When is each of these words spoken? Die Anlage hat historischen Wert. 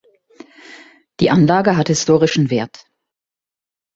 Die 1.19 1.29
Anlage 1.29 1.77
hat 1.77 1.89
historischen 1.89 2.49
Wert. 2.49 2.85